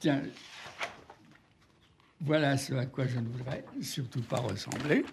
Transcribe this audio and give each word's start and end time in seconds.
Tiens, 0.00 0.22
voilà 2.22 2.56
ce 2.56 2.72
à 2.72 2.86
quoi 2.86 3.06
je 3.06 3.18
ne 3.18 3.28
voudrais 3.28 3.62
surtout 3.82 4.22
pas 4.22 4.38
ressembler. 4.38 5.04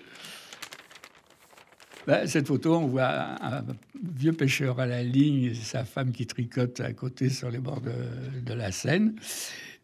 Ben, 2.07 2.25
cette 2.25 2.47
photo, 2.47 2.77
on 2.77 2.87
voit 2.87 3.35
un, 3.43 3.65
vieux 4.01 4.31
pêcheur 4.31 4.79
à 4.79 4.85
la 4.85 5.03
ligne 5.03 5.43
et 5.43 5.53
sa 5.53 5.83
femme 5.83 6.13
qui 6.13 6.25
tricote 6.25 6.79
à 6.79 6.93
côté 6.93 7.29
sur 7.29 7.51
les 7.51 7.59
bords 7.59 7.81
de, 7.81 8.53
la 8.53 8.71
Seine. 8.71 9.15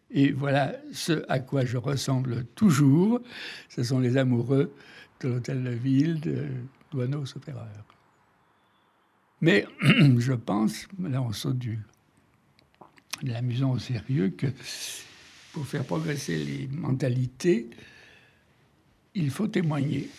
Et 0.10 0.31
voilà 0.31 0.73
ce 0.93 1.25
à 1.27 1.39
quoi 1.39 1.65
je 1.65 1.75
ressemble 1.75 2.45
toujours. 2.55 3.20
Ce 3.67 3.83
sont 3.83 3.99
les 3.99 4.15
amoureux 4.15 4.73
de 5.20 5.27
l'hôtel 5.27 5.63
de 5.63 5.71
ville 5.71 6.21
de 6.21 6.45
Douaneau 6.91 7.25
Sautereur. 7.25 7.67
Mais 9.41 9.65
je 10.17 10.33
pense, 10.33 10.88
là 10.97 11.21
on 11.21 11.33
saute 11.33 11.57
du, 11.57 11.79
l'amusant 13.24 13.71
au 13.71 13.80
sérieux, 13.80 14.30
que 14.30 14.48
pour 15.54 15.66
faire 15.68 15.86
progresser 15.86 16.44
les 16.44 16.68
mentalités, 16.68 17.70
il 19.16 19.30
faut 19.30 19.48
témoigner 19.48 20.09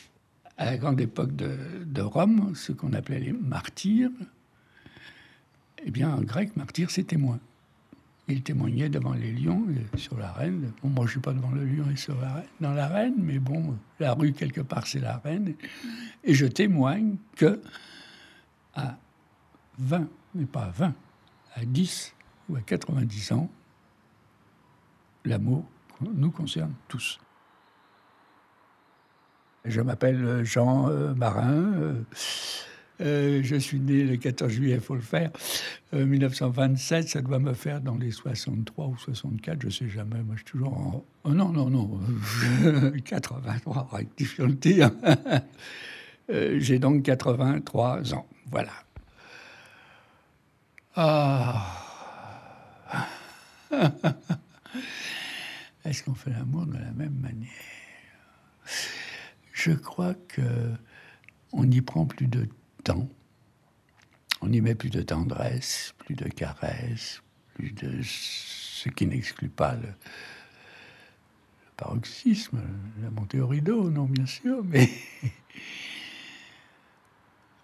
à 0.56 0.66
la 0.66 0.76
grande 0.76 1.00
époque 1.00 1.34
de, 1.34 2.00
Rome, 2.00 2.54
ce 2.54 2.72
qu'on 2.72 2.92
appelait 2.92 3.20
les 3.20 3.32
martyrs, 3.32 4.10
eh 5.84 5.90
bien, 5.90 6.14
en 6.14 6.22
grec, 6.22 6.56
martyr, 6.56 6.90
c'est 6.90 7.04
témoin. 7.04 7.38
Il 8.26 8.42
témoignait 8.42 8.88
devant 8.88 9.12
les 9.12 9.32
lions 9.32 9.66
sur 9.96 10.16
l'arène. 10.16 10.72
Bon, 10.82 10.88
moi, 10.88 11.04
je 11.04 11.12
suis 11.12 11.20
pas 11.20 11.34
devant 11.34 11.50
le 11.50 11.64
lion 11.64 11.84
et 11.92 11.96
sur 11.96 12.18
la 12.18 12.42
dans 12.60 12.72
l'arène, 12.72 13.14
mais 13.18 13.38
bon, 13.38 13.76
la 14.00 14.14
rue, 14.14 14.32
quelque 14.32 14.62
part, 14.62 14.86
c'est 14.86 15.00
l'arène. 15.00 15.54
Et 16.22 16.32
je 16.32 16.46
témoigne 16.46 17.16
que 17.36 17.60
à 18.74 18.96
20, 19.78 20.08
mais 20.36 20.46
pas 20.46 20.64
à 20.64 20.70
20, 20.70 20.94
à 21.56 21.64
10 21.66 22.14
ou 22.48 22.56
à 22.56 22.60
90 22.60 23.32
ans, 23.32 23.50
l'amour 25.24 25.64
nous 26.00 26.30
concerne 26.30 26.74
tous. 26.88 27.18
Je 29.64 29.80
m'appelle 29.80 30.44
Jean 30.44 30.88
euh, 30.90 31.14
Marin. 31.14 31.72
Euh, 31.74 32.02
euh, 33.00 33.40
je 33.42 33.56
suis 33.56 33.80
né 33.80 34.04
le 34.04 34.16
14 34.16 34.52
juillet, 34.52 34.74
il 34.74 34.80
faut 34.80 34.94
le 34.94 35.00
faire, 35.00 35.30
1927. 35.92 37.08
Ça 37.08 37.22
doit 37.22 37.38
me 37.38 37.54
faire 37.54 37.80
dans 37.80 37.96
les 37.96 38.10
63 38.10 38.86
ou 38.86 38.96
64, 38.96 39.62
je 39.62 39.68
sais 39.70 39.88
jamais. 39.88 40.22
Moi, 40.22 40.34
je 40.34 40.40
suis 40.40 40.44
toujours 40.44 40.74
en. 40.74 41.04
Oh, 41.24 41.30
non, 41.30 41.48
non, 41.48 41.70
non. 41.70 42.00
83, 43.04 43.88
rectifions 43.90 44.46
le 44.46 44.58
tir. 44.58 44.90
J'ai 46.28 46.78
donc 46.78 47.02
83 47.02 48.14
ans. 48.14 48.26
Voilà. 48.50 48.72
Ah. 50.94 51.83
Est-ce 55.84 56.02
qu'on 56.02 56.14
fait 56.14 56.30
l'amour 56.30 56.66
de 56.66 56.78
la 56.78 56.92
même 56.92 57.18
manière? 57.20 57.50
Je 59.52 59.72
crois 59.72 60.14
que 60.28 60.72
on 61.52 61.70
y 61.70 61.80
prend 61.80 62.06
plus 62.06 62.26
de 62.26 62.48
temps, 62.82 63.08
on 64.40 64.52
y 64.52 64.60
met 64.60 64.74
plus 64.74 64.90
de 64.90 65.02
tendresse, 65.02 65.94
plus 65.98 66.14
de 66.14 66.28
caresse, 66.28 67.22
plus 67.54 67.70
de 67.70 68.02
ce 68.02 68.88
qui 68.88 69.06
n'exclut 69.06 69.48
pas 69.48 69.74
le, 69.74 69.88
paroxysme, 71.76 72.60
la 73.02 73.10
montée 73.10 73.40
au 73.40 73.48
rideau, 73.48 73.90
non 73.90 74.04
bien 74.04 74.26
sûr, 74.26 74.62
mais 74.64 74.88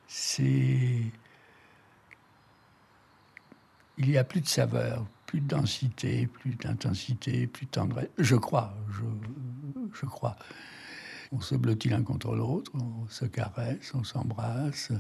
c'est 0.08 1.03
il 3.98 4.11
y 4.11 4.17
a 4.17 4.25
plus 4.25 4.41
de 4.41 4.48
saveur, 4.48 5.06
plus 5.31 5.41
de 5.41 5.47
densité, 5.47 6.27
plus 6.27 6.56
d'intensité, 6.56 7.47
plus 7.47 7.67
de 7.67 7.70
tendresse. 7.70 8.09
Je 8.19 8.34
crois, 8.34 8.75
je, 9.92 10.05
crois. 10.06 10.34
On 11.31 11.41
se 11.41 11.55
blottit 11.55 11.89
l'un 11.89 12.03
contre 12.03 12.34
l'autre, 12.34 12.73
on 12.75 13.09
se 13.09 13.27
caresse, 13.27 13.95
on 13.95 14.03
s'embrasse. 14.03 14.91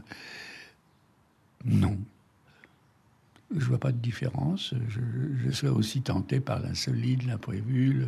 Non. 1.64 1.98
Je 3.50 3.64
vois 3.64 3.80
pas 3.80 3.90
de 3.90 3.98
différence. 3.98 4.72
Je, 4.86 5.00
je 5.44 5.50
serais 5.50 5.72
aussi 5.72 6.00
tenté 6.00 6.38
par 6.38 6.60
l'insolide, 6.60 7.26
l'imprévu. 7.26 8.06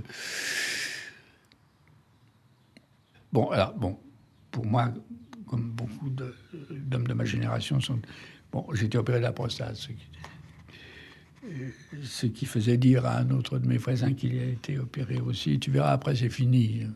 Bon, 3.32 3.50
alors, 3.50 3.74
bon, 3.74 3.98
pour 4.52 4.64
moi, 4.64 4.94
comme 5.48 5.72
beaucoup 5.72 6.08
d'hommes 6.08 7.08
de, 7.08 7.14
ma 7.14 7.24
génération, 7.24 7.80
sont. 7.80 7.98
Bon, 8.52 8.64
été 8.74 8.96
opéré 8.96 9.18
de 9.18 9.24
la 9.24 9.32
prostate, 9.32 9.74
ce 12.02 12.26
qui 12.26 12.46
faisait 12.46 12.76
dire 12.76 13.04
à 13.06 13.18
un 13.18 13.30
autre 13.30 13.58
de 13.58 13.66
mes 13.66 13.76
voisins 13.76 14.12
qu'il 14.12 14.38
a 14.38 14.44
été 14.44 14.78
opéré 14.78 15.18
aussi. 15.18 15.58
Tu 15.58 15.70
verras, 15.70 15.92
après, 15.92 16.14
c'est 16.14 16.30
fini. 16.30 16.86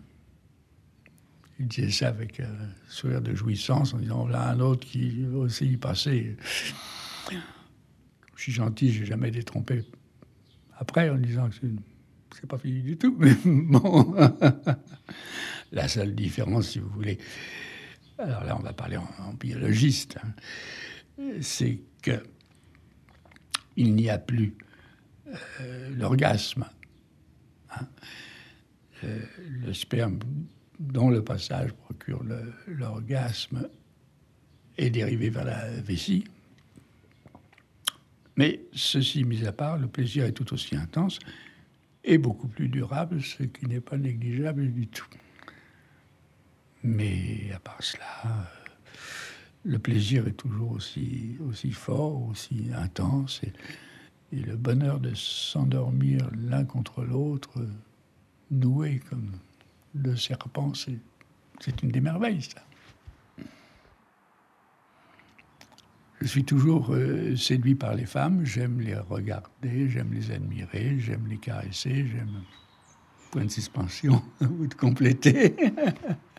Il 1.59 1.69
disait 1.69 1.91
ça 1.91 2.09
avec 2.09 2.41
un 2.41 2.69
sourire 2.89 3.23
de 3.23 3.35
jouissance 3.35 3.95
en 3.95 3.99
disant 3.99 4.23
voilà 4.23 4.51
un 4.51 4.61
autre 4.61 4.87
qui 4.87 5.25
va 5.25 5.39
aussi 5.39 5.67
y 5.67 5.77
passer. 5.77 6.37
Je 7.31 8.43
suis 8.43 8.53
gentil, 8.53 8.93
j'ai 8.93 9.07
jamais 9.07 9.29
été 9.29 9.43
trompé 9.43 9.83
après 10.79 11.09
en 11.09 11.17
disant 11.17 11.49
que 11.49 11.55
c'est 12.39 12.47
pas 12.47 12.59
fini 12.59 12.83
du 12.83 12.97
tout. 12.99 13.17
Mais 13.19 13.35
bon, 13.45 14.15
la 15.73 15.89
seule 15.89 16.15
différence, 16.15 16.69
si 16.69 16.79
vous 16.79 16.91
voulez, 16.91 17.19
alors 18.19 18.45
là 18.45 18.57
on 18.59 18.63
va 18.63 18.75
parler 18.75 18.99
en, 18.99 19.33
biologiste, 19.41 20.19
hein, 20.23 21.23
c'est 21.41 21.81
que 22.03 22.23
il 23.77 23.95
n'y 23.95 24.11
a 24.11 24.19
plus 24.19 24.55
euh, 25.61 25.91
l'orgasme. 25.97 26.67
Hein. 27.71 27.87
Euh, 29.05 29.21
le 29.65 29.75
sperme 29.75 30.19
dont 30.79 31.11
le 31.11 31.23
passage 31.23 31.73
procure 31.73 32.23
l'orgasme 32.67 33.69
est 34.79 34.91
dérivé 34.91 35.31
vers 35.31 35.45
la 35.45 35.71
vessie. 35.81 36.25
Mais 38.37 38.61
ceci 38.73 39.25
mis 39.25 39.47
à 39.47 39.53
part, 39.53 39.79
le 39.79 39.87
plaisir 39.87 40.25
est 40.25 40.33
tout 40.33 40.53
aussi 40.53 40.77
intense 40.77 41.19
et 42.05 42.19
beaucoup 42.19 42.49
plus 42.49 42.69
durable, 42.69 43.23
ce 43.23 43.43
qui 43.43 43.67
n'est 43.67 43.81
pas 43.81 43.97
négligeable 43.97 44.71
du 44.73 44.87
tout. 44.87 45.09
Mais 46.83 47.51
à 47.55 47.59
part 47.59 47.83
cela, 47.83 48.51
le 49.67 49.79
plaisir 49.79 50.27
est 50.29 50.37
toujours 50.37 50.73
aussi, 50.73 51.37
fort, 51.73 52.23
aussi 52.29 52.71
intense, 52.75 53.41
et, 53.43 53.53
le 54.33 54.57
bonheur 54.57 55.01
de 55.01 55.15
s'endormir 55.15 56.29
l'un 56.37 56.65
contre 56.65 57.05
l'autre, 57.05 57.65
noué 58.51 59.01
comme 59.09 59.31
le 59.95 60.17
serpent, 60.17 60.73
c'est 60.75 61.83
une 61.83 61.91
des 61.91 62.01
merveilles, 62.01 62.43
ça. 62.43 62.61
Je 66.21 66.27
suis 66.27 66.45
toujours 66.45 66.93
euh, 66.93 67.37
séduit 67.37 67.75
par 67.75 67.95
les 67.95 68.07
femmes, 68.07 68.45
j'aime 68.45 68.81
les 68.81 68.97
regarder, 68.97 69.89
j'aime 69.89 70.13
les 70.13 70.31
admirer, 70.33 70.99
j'aime 70.99 71.27
les 71.29 71.39
caresser, 71.39 72.07
j'aime. 72.07 72.43
Point 73.31 73.45
de 73.45 73.51
suspension, 73.51 74.23
ou 74.41 74.67
de 74.67 74.75
compléter. 74.75 75.55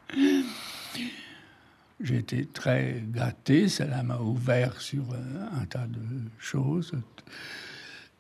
J'ai 2.08 2.18
été 2.18 2.46
très 2.46 3.04
gâté, 3.12 3.68
cela 3.68 4.02
m'a 4.04 4.20
ouvert 4.20 4.80
sur 4.80 5.04
euh, 5.12 5.62
un 5.62 5.66
tas 5.66 5.88
de 5.88 6.00
choses 6.40 6.94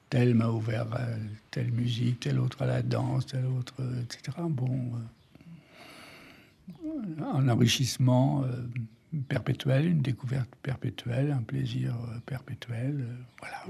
tel 0.09 0.35
m'a 0.35 0.47
ouvert 0.47 0.87
à 0.93 1.05
telle 1.51 1.71
musique, 1.71 2.21
tel 2.21 2.39
autre 2.39 2.61
à 2.61 2.65
la 2.65 2.81
danse, 2.81 3.25
tel 3.25 3.45
autre, 3.45 3.75
etc. 4.01 4.37
Bon, 4.49 4.93
un 7.19 7.47
enrichissement 7.49 8.43
euh, 8.43 8.65
perpétuel, 9.27 9.87
une 9.87 10.01
découverte 10.01 10.49
perpétuelle, 10.61 11.31
un 11.31 11.41
plaisir 11.41 11.93
euh, 11.95 12.19
perpétuel. 12.25 13.01
Euh, 13.01 13.15
voilà. 13.39 13.63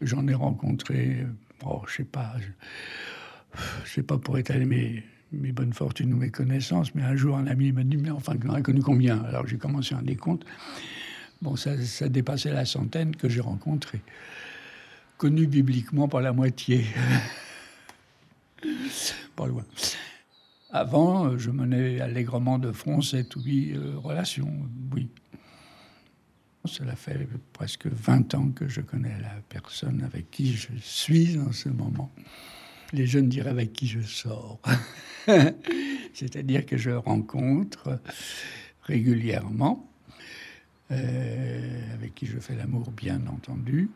J'en 0.00 0.26
ai 0.28 0.34
rencontré, 0.34 1.26
oh, 1.64 1.82
je 1.86 1.96
sais 1.96 2.04
pas, 2.04 2.34
je, 3.84 3.90
sais 3.90 4.02
pas 4.02 4.16
pour 4.18 4.38
étaler 4.38 4.64
mes, 4.64 5.04
mes 5.32 5.52
bonnes 5.52 5.72
fortunes 5.72 6.12
ou 6.12 6.16
mes 6.16 6.30
connaissances, 6.30 6.94
mais 6.94 7.02
un 7.02 7.16
jour 7.16 7.36
un 7.36 7.46
ami 7.46 7.72
m'a 7.72 7.84
dit, 7.84 7.96
mais 7.96 8.10
enfin, 8.10 8.36
tu 8.36 8.48
en 8.48 8.54
as 8.54 8.62
connu 8.62 8.82
combien? 8.82 9.22
Alors 9.24 9.46
j'ai 9.46 9.58
commencé 9.58 9.94
un 9.94 10.02
décompte. 10.02 10.44
Bon, 11.42 11.56
ça, 11.56 11.74
dépassait 12.08 12.52
la 12.52 12.64
centaine 12.66 13.16
que 13.16 13.28
j'ai 13.28 13.40
rencontré. 13.40 14.02
Connu 15.16 15.46
bibliquement 15.46 16.08
par 16.08 16.20
la 16.20 16.32
moitié. 16.32 16.84
pas 19.36 19.46
loin. 19.46 19.64
Avant, 20.70 21.26
euh, 21.26 21.38
je 21.38 21.50
menais 21.50 22.00
allègrement 22.00 22.58
de 22.58 22.72
front 22.72 23.00
cette 23.00 23.34
ou 23.36 23.42
huit 23.42 23.72
euh, 23.74 23.96
relations, 23.96 24.52
oui. 24.94 25.08
Cela 26.66 26.94
fait 26.94 27.26
presque 27.54 27.86
20 27.86 28.34
ans 28.34 28.50
que 28.50 28.68
je 28.68 28.82
connais 28.82 29.18
la 29.20 29.34
personne 29.48 30.02
avec 30.02 30.30
qui 30.30 30.52
je 30.52 30.68
suis 30.78 31.38
en 31.38 31.52
ce 31.52 31.70
moment. 31.70 32.10
Les 32.92 33.06
jeunes 33.06 33.30
diraient 33.30 33.50
avec 33.50 33.72
qui 33.72 33.86
je 33.86 34.00
sors. 34.00 34.60
C'est-à-dire 36.12 36.66
que 36.66 36.76
je 36.76 36.90
rencontre 36.90 38.00
régulièrement, 38.82 39.90
euh, 40.90 41.94
avec 41.94 42.14
qui 42.14 42.26
je 42.26 42.38
fais 42.38 42.56
l'amour, 42.56 42.90
bien 42.90 43.26
entendu. 43.26 43.90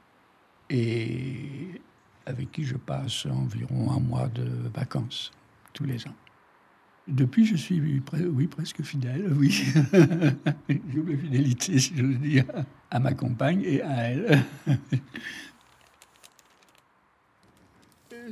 Et 0.70 1.80
avec 2.26 2.52
qui 2.52 2.64
je 2.64 2.76
passe 2.76 3.26
environ 3.26 3.90
un 3.90 4.00
mois 4.00 4.28
de 4.28 4.44
vacances 4.74 5.30
tous 5.72 5.84
les 5.84 6.06
ans. 6.06 6.14
Depuis, 7.06 7.44
je 7.44 7.56
suis 7.56 7.80
oui, 7.80 8.46
presque 8.46 8.82
fidèle, 8.82 9.30
oui. 9.36 9.62
Double 10.94 11.18
fidélité, 11.18 11.78
si 11.78 11.94
j'ose 11.94 12.18
dire, 12.18 12.46
à 12.90 12.98
ma 12.98 13.12
compagne 13.12 13.62
et 13.62 13.82
à 13.82 14.10
elle. 14.10 14.42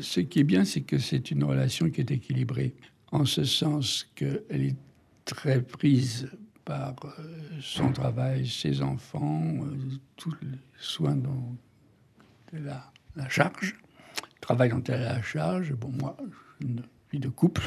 Ce 0.01 0.21
qui 0.21 0.41
est 0.41 0.45
bien, 0.45 0.65
c'est 0.65 0.83
que 0.83 0.99
c'est 0.99 1.31
une 1.31 1.45
relation 1.45 1.91
qui 1.91 2.01
est 2.01 2.11
équilibrée, 2.11 2.75
en 3.11 3.25
ce 3.25 3.45
sens 3.45 4.09
qu'elle 4.15 4.43
est 4.51 4.77
très 5.25 5.63
prise 5.63 6.31
par 6.65 6.95
euh, 7.05 7.59
son 7.61 7.93
travail, 7.93 8.47
ses 8.47 8.83
enfants, 8.83 9.43
euh, 9.45 9.77
tous 10.17 10.35
les 10.43 10.59
soins 10.79 11.17
dont 11.17 11.57
elle 12.53 12.69
a 12.69 12.93
la 13.17 13.29
charge, 13.29 13.77
travail 14.41 14.71
dont 14.71 14.83
elle 14.85 15.03
a 15.03 15.15
la 15.15 15.23
charge. 15.23 15.75
Bon, 15.75 15.93
moi, 15.99 16.17
une 16.61 16.83
vie 17.11 17.19
de 17.19 17.29
couple, 17.29 17.63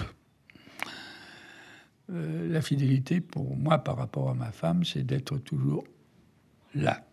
euh, 2.09 2.47
la 2.51 2.61
fidélité, 2.61 3.21
pour 3.21 3.55
moi, 3.55 3.79
par 3.79 3.97
rapport 3.97 4.29
à 4.29 4.33
ma 4.33 4.51
femme, 4.51 4.83
c'est 4.83 5.03
d'être 5.03 5.37
toujours 5.37 5.85
là 6.73 7.05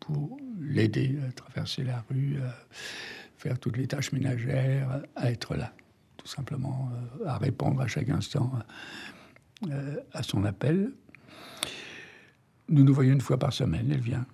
pour 0.00 0.38
l'aider 0.60 1.18
à 1.26 1.32
traverser 1.32 1.84
la 1.84 2.04
rue, 2.08 2.38
faire 3.38 3.58
toutes 3.58 3.76
les 3.76 3.86
tâches 3.86 4.12
ménagères, 4.12 5.02
à 5.16 5.30
être 5.30 5.54
là, 5.54 5.72
tout 6.16 6.26
simplement, 6.26 6.90
euh, 7.20 7.26
à 7.26 7.38
répondre 7.38 7.80
à 7.80 7.86
chaque 7.86 8.10
instant 8.10 8.52
euh, 9.70 9.96
à 10.12 10.22
son 10.22 10.44
appel. 10.44 10.92
Nous 12.68 12.84
nous 12.84 12.92
voyons 12.92 13.14
une 13.14 13.20
fois 13.20 13.38
par 13.38 13.52
semaine, 13.52 13.90
elle 13.90 14.00
vient 14.00 14.26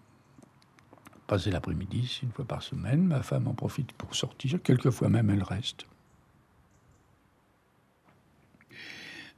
passer 1.27 1.51
l'après-midi, 1.51 2.21
une 2.23 2.33
fois 2.33 2.45
par 2.45 2.63
semaine. 2.63 3.07
Ma 3.07 3.23
femme 3.23 3.47
en 3.47 3.55
profite 3.55 3.93
pour 3.93 4.15
sortir, 4.15 4.61
quelquefois 4.63 5.09
même 5.09 5.31
elle 5.31 5.43
reste. 5.43 5.87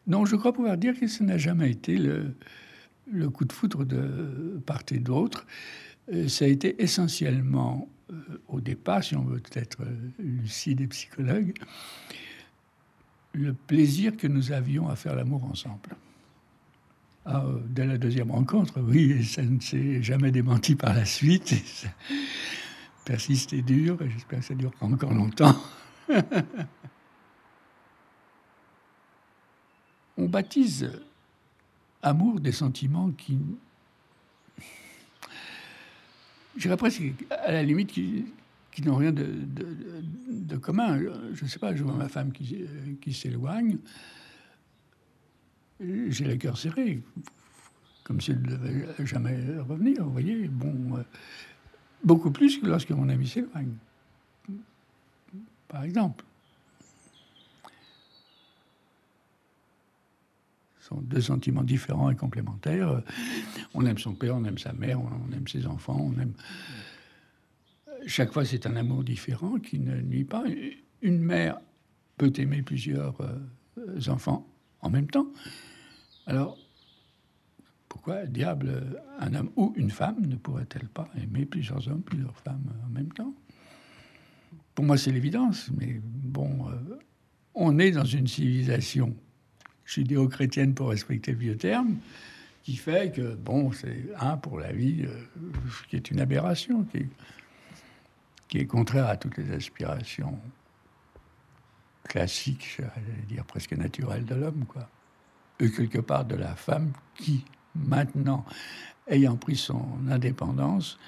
Non, 0.06 0.24
je 0.24 0.36
crois 0.36 0.52
pouvoir 0.52 0.76
dire 0.76 0.98
que 0.98 1.06
ce 1.08 1.22
n'a 1.22 1.36
jamais 1.36 1.70
été 1.70 1.96
le, 1.98 3.30
coup 3.30 3.44
de 3.44 3.52
foudre 3.52 3.84
de 3.84 4.60
part 4.64 4.82
et 4.90 4.98
d'autre. 4.98 5.46
Euh, 6.12 6.28
ça 6.28 6.44
a 6.44 6.48
été 6.48 6.80
essentiellement, 6.82 7.88
au 8.48 8.60
départ, 8.60 9.02
si 9.02 9.16
on 9.16 9.24
veut 9.24 9.42
être 9.52 9.82
euh, 9.82 10.10
lucide 10.18 10.80
et 10.80 10.86
psychologue, 10.86 11.52
le 13.32 13.52
plaisir 13.52 14.16
que 14.16 14.26
nous 14.26 14.52
avions 14.52 14.88
à 14.88 14.96
faire 14.96 15.14
l'amour 15.14 15.44
ensemble. 15.44 15.90
Ah, 17.24 17.44
dès 17.68 17.86
la 17.86 17.98
deuxième 17.98 18.30
rencontre, 18.30 18.80
oui, 18.80 19.24
ça 19.24 19.42
ne 19.42 19.58
s'est 19.60 20.00
jamais 20.02 20.30
démenti 20.30 20.76
par 20.76 20.94
la 20.94 21.04
suite. 21.04 21.48
ça 21.48 21.88
persiste 23.04 23.52
et 23.52 23.62
dure, 23.62 24.00
et 24.02 24.10
j'espère 24.10 24.38
que 24.40 24.44
ça 24.44 24.54
durera 24.54 24.86
encore 24.86 25.12
longtemps. 25.12 25.56
on 30.16 30.28
baptise 30.28 30.90
amour 32.02 32.40
des 32.40 32.52
sentiments 32.52 33.10
qui, 33.10 33.38
j'irais 36.56 36.76
presque 36.76 37.02
à 37.30 37.52
la 37.52 37.62
limite, 37.62 37.92
qui, 37.92 38.24
n'ont 38.84 38.96
rien 38.96 39.12
de, 39.12 40.56
commun. 40.56 40.98
Je 41.34 41.44
ne 41.44 41.48
sais 41.48 41.58
pas, 41.58 41.74
je 41.74 41.82
vois 41.82 41.94
ma 41.94 42.08
femme 42.08 42.32
qui, 42.32 42.64
qui 43.00 43.12
s'éloigne, 43.12 43.78
j'ai 45.80 46.24
le 46.24 46.36
cœur 46.36 46.56
serré, 46.56 47.02
comme 48.04 48.20
si 48.20 48.30
elle 48.30 48.42
ne 48.42 48.48
devait 48.48 49.06
jamais 49.06 49.36
revenir, 49.68 50.04
vous 50.04 50.12
voyez. 50.12 50.48
Bon, 50.48 50.96
euh, 50.96 51.02
beaucoup 52.04 52.30
plus 52.30 52.58
que 52.58 52.66
lorsque 52.66 52.90
mon 52.90 53.08
ami 53.08 53.26
s'éloigne, 53.26 53.74
par 55.68 55.84
exemple. 55.84 56.24
Sont 60.86 61.00
deux 61.00 61.20
sentiments 61.20 61.64
différents 61.64 62.10
et 62.10 62.16
complémentaires. 62.16 63.02
On 63.74 63.84
aime 63.86 63.98
son 63.98 64.14
père, 64.14 64.36
on 64.36 64.44
aime 64.44 64.58
sa 64.58 64.72
mère, 64.72 65.00
on 65.00 65.32
aime 65.32 65.48
ses 65.48 65.66
enfants, 65.66 65.98
on 66.00 66.20
aime. 66.20 66.34
Chaque 68.06 68.32
fois, 68.32 68.44
c'est 68.44 68.66
un 68.66 68.76
amour 68.76 69.02
différent 69.02 69.58
qui 69.58 69.80
ne 69.80 70.00
nuit 70.00 70.24
pas. 70.24 70.44
Une 71.02 71.18
mère 71.18 71.58
peut 72.16 72.32
aimer 72.36 72.62
plusieurs 72.62 73.20
euh, 73.20 74.00
enfants 74.08 74.46
en 74.80 74.90
même 74.90 75.08
temps. 75.08 75.26
Alors, 76.26 76.56
pourquoi, 77.88 78.26
diable, 78.26 79.00
un 79.18 79.34
homme 79.34 79.50
ou 79.56 79.72
une 79.76 79.90
femme 79.90 80.24
ne 80.24 80.36
pourrait-elle 80.36 80.88
pas 80.88 81.08
aimer 81.20 81.46
plusieurs 81.46 81.88
hommes, 81.88 82.02
plusieurs 82.02 82.36
femmes 82.36 82.72
en 82.86 82.90
même 82.90 83.12
temps? 83.12 83.34
Pour 84.74 84.84
moi, 84.84 84.96
c'est 84.96 85.10
l'évidence, 85.10 85.70
mais 85.76 86.00
bon, 86.04 86.68
euh, 86.68 86.98
on 87.54 87.78
est 87.78 87.90
dans 87.90 88.04
une 88.04 88.26
civilisation 88.26 89.16
judéo-chrétienne 89.86 90.74
pour 90.74 90.90
respecter 90.90 91.32
le 91.32 91.38
vieux 91.38 91.56
terme, 91.56 91.96
qui 92.64 92.76
fait 92.76 93.12
que, 93.14 93.34
bon, 93.36 93.70
c'est 93.72 94.08
un 94.18 94.36
pour 94.36 94.58
la 94.58 94.72
vie, 94.72 95.04
euh, 95.04 95.24
qui 95.88 95.96
est 95.96 96.10
une 96.10 96.20
aberration, 96.20 96.84
qui 96.84 98.58
est, 98.58 98.66
contraire 98.66 99.06
à 99.06 99.16
toutes 99.16 99.36
les 99.36 99.52
aspirations 99.52 100.38
classiques, 102.08 102.76
j'allais 102.78 103.22
dire 103.28 103.44
presque 103.44 103.72
naturelles 103.72 104.24
de 104.24 104.34
l'homme, 104.34 104.64
quoi. 104.66 104.88
Et 105.60 105.70
quelque 105.70 105.98
part 105.98 106.24
de 106.24 106.34
la 106.34 106.54
femme 106.54 106.92
qui, 107.14 107.44
maintenant, 107.74 108.44
ayant 109.08 109.36
pris 109.36 109.56
son 109.56 109.98
indépendance, 110.10 110.98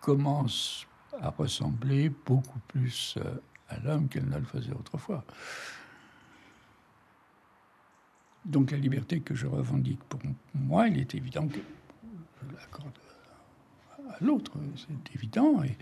commence 0.00 0.86
à 1.20 1.30
ressembler 1.30 2.10
beaucoup 2.24 2.58
plus 2.68 3.16
euh, 3.18 3.34
à 3.68 3.78
l'homme 3.80 4.08
qu'elle 4.08 4.28
ne 4.28 4.38
le 4.38 4.44
faisait 4.44 4.72
autrefois. 4.72 5.24
Donc 8.44 8.70
la 8.70 8.78
liberté 8.78 9.20
que 9.20 9.34
je 9.34 9.46
revendique 9.46 10.02
pour 10.08 10.20
moi, 10.54 10.88
il 10.88 10.98
est 10.98 11.14
évident 11.14 11.46
que 11.46 11.58
je 11.58 12.56
l'accorde 12.56 12.92
à 14.08 14.24
l'autre, 14.24 14.52
c'est 14.76 15.14
évident. 15.14 15.62
Et 15.62 15.76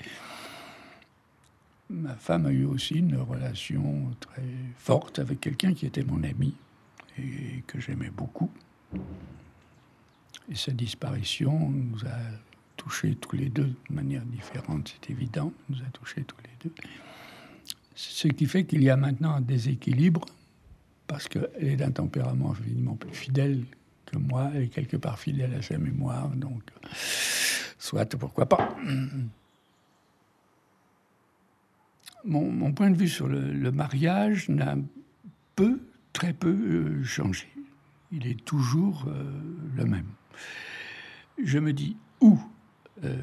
ma 1.88 2.14
femme 2.14 2.46
a 2.46 2.50
eu 2.50 2.64
aussi 2.64 2.96
une 2.96 3.16
relation 3.16 4.10
très 4.20 4.43
forte 4.76 5.19
avec 5.19 5.40
quelqu'un 5.40 5.72
qui 5.72 5.87
était 5.87 6.05
mon 6.05 6.22
ami 6.25 6.55
et 7.19 7.62
que 7.66 7.81
j'aimais 7.81 8.10
beaucoup. 8.10 8.50
Et 10.50 10.54
sa 10.54 10.72
disparition 10.72 11.70
nous 11.70 12.04
a 12.06 12.19
touchés 12.76 13.16
tous 13.16 13.37
les 13.37 13.49
deux 13.49 13.75
de 13.90 13.94
manière 13.94 14.25
différente, 14.25 14.94
c'est 14.94 15.11
évident, 15.11 15.52
nous 15.69 15.78
a 15.78 15.90
touchés 15.93 16.25
tous 16.25 16.37
les 16.44 16.69
deux. 16.69 16.75
Ce 17.94 18.28
qui 18.28 18.46
fait 18.46 18.64
qu'il 18.64 18.82
y 18.82 18.90
a 18.90 18.96
maintenant 18.96 19.32
un 19.32 19.40
déséquilibre 19.40 20.25
parce 21.08 21.26
qu'elle 21.26 21.48
est 21.60 21.76
d'un 21.76 21.90
tempérament 21.90 22.52
infiniment 22.52 22.94
plus 22.94 23.12
fidèle 23.12 23.64
que 24.06 24.18
moi, 24.18 24.50
elle 24.54 24.64
est 24.64 24.68
quelque 24.68 24.96
part 24.96 25.18
fidèle 25.18 25.54
à 25.54 25.62
sa 25.62 25.78
mémoire, 25.78 26.28
donc 26.28 26.62
soit 27.78 28.16
pourquoi 28.16 28.46
pas. 28.46 28.76
Mon, 32.24 32.72
point 32.72 32.90
de 32.90 32.96
vue 32.96 33.08
sur 33.08 33.26
le, 33.26 33.72
mariage 33.72 34.48
n'a 34.48 34.76
peu, 35.56 35.80
très 36.12 36.32
peu 36.32 36.50
euh, 36.50 37.04
changé. 37.04 37.48
Il 38.12 38.26
est 38.26 38.44
toujours 38.44 39.06
euh, 39.08 39.24
le 39.76 39.84
même. 39.84 40.08
Je 41.42 41.58
me 41.58 41.72
dis 41.72 41.96
ou 42.20 42.38
euh, 43.04 43.16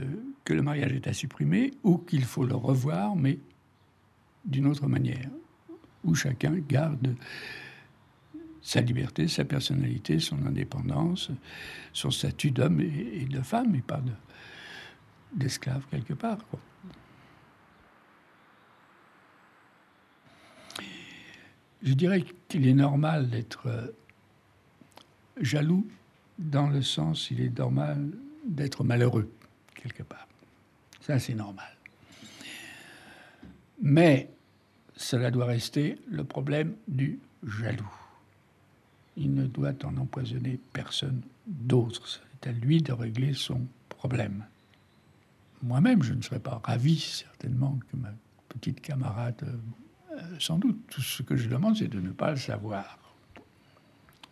que 0.44 0.54
le 0.54 0.62
mariage 0.62 0.94
est 0.94 1.08
à 1.08 1.14
supprimer, 1.14 1.72
ou 1.84 1.98
qu'il 1.98 2.24
faut 2.24 2.46
le 2.46 2.56
revoir, 2.56 3.16
mais 3.16 3.40
d'une 4.46 4.68
autre 4.68 4.88
manière, 4.88 5.30
où 6.04 6.16
chacun 6.16 6.56
garde 6.68 7.16
sa 8.66 8.82
liberté, 8.82 9.28
sa 9.28 9.46
personnalité, 9.46 10.20
son 10.20 10.44
indépendance, 10.44 11.30
son 11.94 12.10
statut 12.10 12.50
d'homme 12.50 12.82
et, 12.82 13.26
de 13.26 13.42
femme, 13.42 13.76
et 13.76 13.82
pas 13.82 14.02
d'esclave 15.32 15.86
quelque 15.92 16.16
part. 16.16 16.40
Je 21.84 21.94
dirais 21.94 22.26
qu'il 22.48 22.68
est 22.68 22.74
normal 22.74 23.30
d'être 23.30 23.68
euh, 23.68 23.88
jaloux 25.40 25.88
dans 26.40 26.68
le 26.68 26.82
sens, 26.82 27.30
il 27.30 27.42
est 27.42 27.56
normal 27.56 28.10
d'être 28.48 28.84
malheureux 28.84 29.32
quelque 29.76 30.02
part. 30.02 30.28
Ça, 31.02 31.20
c'est 31.20 31.36
normal. 31.36 31.78
Mais 33.80 34.32
cela 34.96 35.30
doit 35.30 35.46
rester 35.46 36.00
le 36.10 36.24
problème 36.24 36.76
du 36.88 37.20
jaloux 37.44 38.05
il 39.18 39.34
ne 39.34 39.48
doit 39.48 39.74
en 39.84 39.96
empoisonner 39.98 40.60
personne 40.74 41.22
d'autre. 41.48 42.08
C'est 42.08 42.50
à 42.50 42.52
lui 42.52 42.82
de 42.82 42.92
régler 42.92 43.34
son 43.34 43.62
problème. 43.90 44.46
Moi-même, 45.64 46.04
je 46.04 46.14
ne 46.14 46.22
serais 46.22 46.40
pas 46.40 46.62
ravi, 46.64 47.00
certainement, 47.00 47.80
que 47.92 47.98
ma 47.98 48.14
petite 48.50 48.82
camarade, 48.82 49.42
euh, 50.12 50.22
sans 50.40 50.58
doute, 50.58 50.80
tout 50.88 51.02
ce 51.02 51.24
que 51.24 51.36
je 51.36 51.50
demande, 51.50 51.78
c'est 51.78 51.88
de 51.88 52.00
ne 52.00 52.12
pas 52.12 52.32
le 52.32 52.38
savoir. 52.38 53.00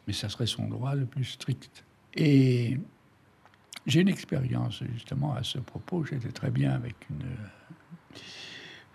Mais 0.05 0.13
ça 0.13 0.29
serait 0.29 0.47
son 0.47 0.67
droit 0.67 0.95
le 0.95 1.05
plus 1.05 1.25
strict. 1.25 1.83
Et 2.13 2.77
j'ai 3.87 4.01
une 4.01 4.09
expérience, 4.09 4.83
justement, 4.93 5.33
à 5.33 5.43
ce 5.43 5.59
propos. 5.59 6.03
J'étais 6.05 6.31
très 6.31 6.51
bien 6.51 6.71
avec 6.71 6.95
une, 7.09 7.25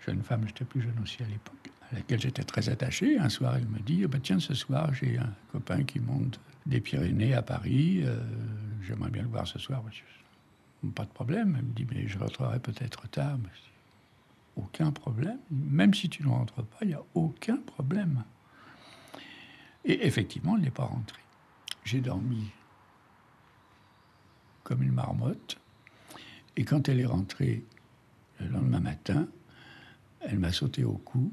jeune 0.09 0.23
femme, 0.23 0.43
j'étais 0.47 0.65
plus 0.65 0.81
jeune 0.81 0.97
aussi 1.03 1.21
à 1.23 1.27
l'époque, 1.27 1.69
à 1.91 1.95
laquelle 1.95 2.19
j'étais 2.19 2.43
très 2.43 2.69
attaché. 2.69 3.17
Un 3.17 3.29
soir, 3.29 3.55
elle 3.55 3.67
me 3.67 3.79
dit, 3.79 4.05
bah, 4.07 4.19
tiens, 4.21 4.39
ce 4.39 4.53
soir, 4.53 4.93
j'ai 4.93 5.17
un 5.17 5.33
copain 5.51 5.83
qui 5.83 5.99
monte 5.99 6.39
des 6.65 6.81
Pyrénées 6.81 7.33
à 7.33 7.41
Paris, 7.41 8.01
euh, 8.03 8.19
j'aimerais 8.83 9.09
bien 9.09 9.23
le 9.23 9.29
voir 9.29 9.47
ce 9.47 9.57
soir. 9.59 9.83
Pas 10.93 11.05
de 11.05 11.09
problème. 11.09 11.55
Elle 11.57 11.65
me 11.65 11.73
dit, 11.73 11.87
mais 11.89 12.07
je 12.07 12.17
rentrerai 12.19 12.59
peut-être 12.59 13.07
tard. 13.09 13.37
aucun 14.55 14.91
problème. 14.91 15.39
Même 15.51 15.93
si 15.93 16.09
tu 16.09 16.23
ne 16.23 16.29
rentres 16.29 16.63
pas, 16.63 16.77
il 16.81 16.89
n'y 16.89 16.93
a 16.93 17.03
aucun 17.15 17.57
problème. 17.57 18.23
Et 19.85 20.05
effectivement, 20.05 20.55
elle 20.55 20.63
n'est 20.63 20.71
pas 20.71 20.85
rentrée. 20.85 21.21
J'ai 21.83 22.01
dormi 22.01 22.51
comme 24.63 24.83
une 24.83 24.91
marmotte. 24.91 25.57
Et 26.55 26.63
quand 26.63 26.87
elle 26.89 26.99
est 26.99 27.05
rentrée 27.05 27.63
le 28.39 28.47
lendemain 28.49 28.79
matin, 28.79 29.27
elle 30.21 30.39
m'a 30.39 30.51
sauté 30.51 30.83
au 30.83 30.93
cou. 30.93 31.31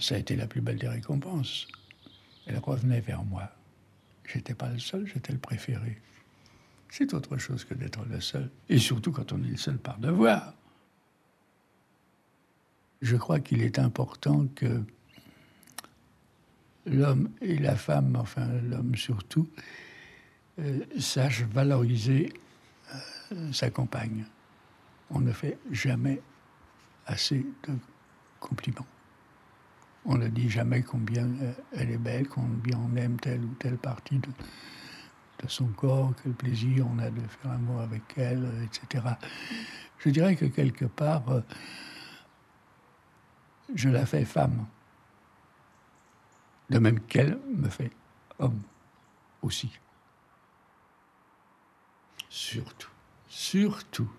Ça 0.00 0.14
a 0.14 0.18
été 0.18 0.36
la 0.36 0.46
plus 0.46 0.60
belle 0.60 0.78
des 0.78 0.88
récompenses. 0.88 1.66
Elle 2.46 2.58
revenait 2.58 3.00
vers 3.00 3.24
moi. 3.24 3.50
J'étais 4.24 4.54
pas 4.54 4.68
le 4.68 4.78
seul, 4.78 5.06
j'étais 5.06 5.32
le 5.32 5.38
préféré. 5.38 6.00
C'est 6.90 7.12
autre 7.14 7.36
chose 7.38 7.64
que 7.64 7.74
d'être 7.74 8.04
le 8.06 8.20
seul. 8.20 8.50
Et 8.68 8.78
surtout 8.78 9.12
quand 9.12 9.32
on 9.32 9.42
est 9.42 9.48
le 9.48 9.56
seul 9.56 9.78
par 9.78 9.98
devoir. 9.98 10.54
Je 13.00 13.16
crois 13.16 13.40
qu'il 13.40 13.62
est 13.62 13.78
important 13.78 14.46
que 14.54 14.82
l'homme 16.86 17.30
et 17.40 17.58
la 17.58 17.76
femme, 17.76 18.16
enfin 18.16 18.46
l'homme 18.68 18.94
surtout, 18.96 19.48
euh, 20.58 20.80
sache 20.98 21.42
valoriser 21.42 22.32
euh, 23.32 23.52
sa 23.52 23.70
compagne. 23.70 24.24
On 25.10 25.20
ne 25.20 25.32
fait 25.32 25.58
jamais 25.70 26.20
assez 27.06 27.46
de 27.66 27.74
compliments. 28.40 28.86
On 30.10 30.16
ne 30.16 30.28
dit 30.28 30.48
jamais 30.48 30.82
combien 30.82 31.26
euh, 31.26 31.52
elle 31.76 31.90
est 31.90 31.98
belle, 31.98 32.28
combien 32.28 32.78
on 32.78 32.96
aime 32.96 33.20
telle 33.20 33.44
ou 33.44 33.54
telle 33.58 33.76
partie 33.76 34.18
de, 34.18 34.28
son 35.46 35.66
corps, 35.66 36.14
quel 36.22 36.32
plaisir 36.32 36.86
on 36.88 36.98
a 36.98 37.10
de 37.10 37.20
faire 37.20 37.52
amour 37.52 37.82
avec 37.82 38.02
elle, 38.16 38.50
etc. 38.64 39.04
Je 39.98 40.08
dirais 40.08 40.34
que 40.34 40.46
quelque 40.46 40.86
part, 40.86 41.22
je 43.74 43.90
la 43.90 44.06
fais 44.06 44.24
femme, 44.24 44.66
de 46.70 46.78
même 46.78 47.00
qu'elle 47.00 47.38
me 47.54 47.68
fait 47.68 47.92
homme 48.38 48.62
aussi. 49.42 49.70
Surtout, 52.30 52.90
surtout, 53.28 54.10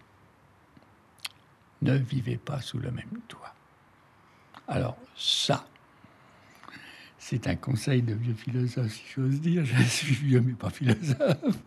ne 1.82 1.96
vivez 1.98 2.38
pas 2.38 2.62
sous 2.62 2.78
le 2.78 2.92
même 2.92 3.22
toit. 3.28 3.56
Alors 4.68 4.98
ça, 5.16 5.66
c'est 7.20 7.48
un 7.48 7.56
conseil 7.56 8.02
de 8.02 8.14
vieux 8.14 8.34
philosophe, 8.34 8.92
si 8.92 9.04
j'ose 9.14 9.40
dire. 9.42 9.66
Je 9.66 9.84
suis 9.84 10.16
vieux, 10.16 10.42
mais 10.42 10.54
pas 10.54 10.70
philosophe. 10.70 11.38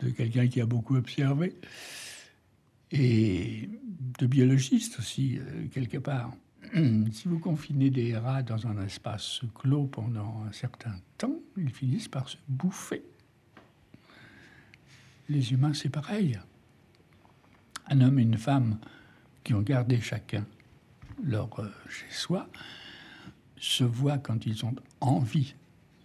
de 0.00 0.10
quelqu'un 0.10 0.46
qui 0.48 0.60
a 0.60 0.66
beaucoup 0.66 0.96
observé. 0.96 1.54
Et 2.90 3.68
de 4.18 4.26
biologiste 4.26 4.98
aussi, 4.98 5.38
euh, 5.38 5.66
quelque 5.72 5.98
part. 5.98 6.32
Si 7.12 7.28
vous 7.28 7.38
confinez 7.38 7.90
des 7.90 8.16
rats 8.16 8.42
dans 8.42 8.66
un 8.66 8.82
espace 8.84 9.42
clos 9.54 9.84
pendant 9.84 10.44
un 10.48 10.52
certain 10.52 10.94
temps, 11.18 11.36
ils 11.56 11.70
finissent 11.70 12.08
par 12.08 12.28
se 12.28 12.36
bouffer 12.48 13.02
les 15.28 15.52
humains, 15.52 15.74
c'est 15.74 15.88
pareil. 15.88 16.38
Un 17.88 18.00
homme 18.00 18.18
et 18.18 18.22
une 18.22 18.38
femme 18.38 18.78
qui 19.42 19.54
ont 19.54 19.62
gardé 19.62 20.00
chacun 20.00 20.44
leur 21.22 21.48
euh, 21.60 21.68
chez 21.88 22.10
soi 22.10 22.48
se 23.56 23.84
voient 23.84 24.18
quand 24.18 24.46
ils 24.46 24.64
ont 24.64 24.74
envie 25.00 25.54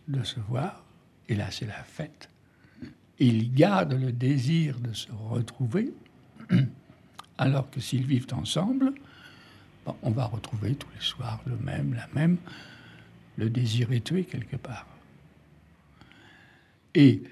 de 0.08 0.24
se 0.24 0.40
voir, 0.40 0.84
et 1.28 1.36
là 1.36 1.52
c'est 1.52 1.68
la 1.68 1.84
fête. 1.84 2.30
Ils 3.20 3.54
gardent 3.54 3.94
le 3.94 4.12
désir 4.12 4.80
de 4.80 4.94
se 4.94 5.12
retrouver, 5.12 5.94
alors 7.38 7.70
que 7.70 7.80
s'ils 7.80 8.06
vivent 8.06 8.34
ensemble, 8.34 8.94
on 10.04 10.12
va 10.12 10.26
retrouver 10.26 10.76
tous 10.76 10.90
les 10.96 11.02
soirs 11.02 11.42
le 11.46 11.58
même, 11.58 11.94
la 11.94 12.08
même. 12.14 12.38
Le 13.38 13.50
désir 13.50 13.92
est 13.92 14.06
tué 14.06 14.24
quelque 14.24 14.58
part. 14.58 14.88
Et 16.94 17.24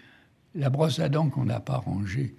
la 0.56 0.70
brosse 0.70 1.00
à 1.00 1.10
dents 1.10 1.30
qu'on 1.30 1.46
n'a 1.46 1.60
pas 1.60 1.78
rangée 1.78 2.36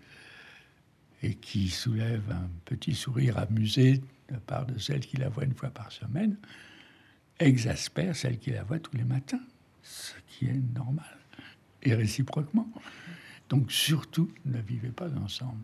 et 1.23 1.35
qui 1.35 1.69
soulève 1.69 2.31
un 2.31 2.49
petit 2.65 2.95
sourire 2.95 3.39
amusé 3.39 4.03
de 4.29 4.37
part 4.37 4.67
de 4.67 4.79
celle 4.79 5.01
qui 5.01 5.17
la 5.17 5.29
voit 5.29 5.45
une 5.45 5.55
fois 5.55 5.71
par 5.71 5.91
semaine, 5.91 6.37
exaspère 7.39 8.17
celle 8.17 8.39
qui 8.39 8.51
la 8.51 8.63
voit 8.63 8.79
tous 8.79 8.97
les 8.97 9.05
matins, 9.05 9.41
ce 9.83 10.15
qui 10.27 10.47
est 10.47 10.75
normal, 10.75 11.19
et 11.83 11.95
réciproquement. 11.95 12.69
Donc 13.49 13.73
surtout, 13.73 14.31
ne 14.45 14.61
vivez 14.61 14.91
pas 14.91 15.09
ensemble 15.17 15.63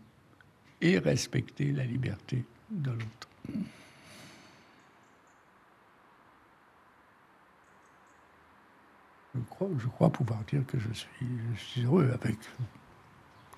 et 0.81 0.97
respectez 0.99 1.71
la 1.71 1.85
liberté 1.85 2.43
de 2.69 2.91
l'autre. 2.91 3.29
Je 9.77 9.87
crois, 9.87 10.11
pouvoir 10.11 10.43
dire 10.45 10.65
que 10.65 10.79
je 10.79 10.91
suis, 10.93 11.27
je 11.55 11.59
suis 11.59 11.81
heureux 11.83 12.09
avec 12.13 12.37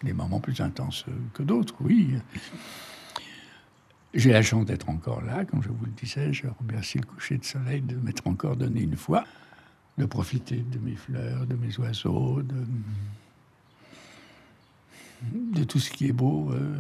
des 0.04 0.14
moments 0.14 0.40
plus 0.40 0.60
intenses 0.60 1.06
que 1.34 1.44
d'autres, 1.44 1.76
oui. 1.82 2.16
J'ai 4.18 4.34
la 4.34 4.42
chance 4.42 4.66
d'être 4.66 4.90
encore 4.90 5.22
là, 5.22 5.46
comme 5.46 5.62
je 5.62 5.70
vous 5.70 5.86
le 5.86 5.92
disais. 5.92 6.34
Je 6.34 6.48
remercie 6.48 6.98
le 6.98 7.06
coucher 7.06 7.38
de 7.38 7.46
soleil 7.46 7.82
de 7.82 7.96
m'être 7.98 8.26
encore 8.26 8.56
donné 8.56 8.82
une 8.82 8.96
fois, 8.96 9.24
de 10.00 10.06
profiter 10.06 10.56
de 10.58 10.80
mes 10.80 10.96
fleurs, 10.96 11.46
de 11.46 11.54
mes 11.54 11.78
oiseaux, 11.78 12.42
de, 12.42 12.56
de 15.22 15.64
tout 15.64 15.78
ce 15.78 15.92
qui 15.92 16.08
est 16.08 16.14
beau 16.14 16.52
euh, 16.52 16.76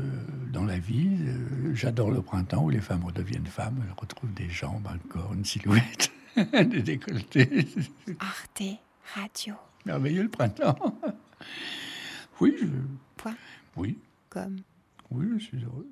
dans 0.51 0.65
la 0.65 0.79
vie. 0.79 1.12
Euh, 1.27 1.75
j'adore 1.75 2.10
le 2.10 2.24
printemps 2.24 2.63
où 2.63 2.72
les 2.72 2.82
femmes 2.82 3.06
redeviennent 3.06 3.46
femmes, 3.46 3.84
elles 3.86 3.96
retrouvent 3.96 4.34
des 4.34 4.50
jambes, 4.50 4.88
un 4.88 4.98
corps, 5.08 5.36
une 5.36 5.46
silhouette, 5.46 6.12
des 6.36 6.82
décolletés. 6.82 7.67
Arte 8.20 8.63
Radio. 9.13 9.53
Merveilleux 9.86 10.24
le 10.24 10.29
printemps. 10.29 10.75
Oui, 12.41 12.56
je. 12.60 12.65
Point. 13.15 13.36
Oui. 13.75 14.00
Comme. 14.29 14.58
Oui, 15.12 15.27
je 15.38 15.44
suis 15.44 15.63
heureux. 15.63 15.88